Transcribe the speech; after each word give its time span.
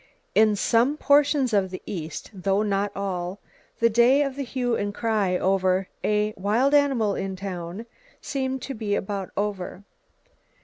In 0.33 0.55
some 0.55 0.97
portions 0.97 1.53
of 1.53 1.69
the 1.69 1.83
east, 1.85 2.31
though 2.33 2.63
not 2.63 2.91
all, 2.95 3.37
the 3.77 3.87
day 3.87 4.23
of 4.23 4.35
the 4.35 4.41
hue 4.41 4.75
and 4.75 4.95
cry 4.95 5.37
over 5.37 5.89
"a 6.03 6.33
wild 6.35 6.73
animal 6.73 7.13
in 7.13 7.35
town" 7.35 7.85
seems 8.19 8.65
to 8.65 8.73
be 8.73 8.95
about 8.95 9.29
over. 9.37 9.83